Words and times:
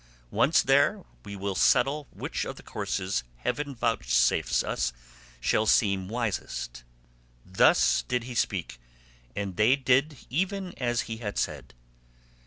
Once 0.31 0.63
there, 0.63 1.03
we 1.23 1.35
will 1.35 1.53
settle 1.53 2.07
which 2.09 2.43
of 2.43 2.55
the 2.55 2.63
courses 2.63 3.23
heaven 3.37 3.75
vouchsafes 3.75 4.63
us 4.63 4.93
shall 5.39 5.67
seem 5.67 6.07
wisest." 6.09 6.83
Thus 7.45 8.01
did 8.01 8.23
he 8.23 8.33
speak, 8.33 8.79
and 9.35 9.57
they 9.57 9.75
did 9.75 10.17
even 10.31 10.73
as 10.77 11.01
he 11.01 11.17
had 11.17 11.37
said. 11.37 11.75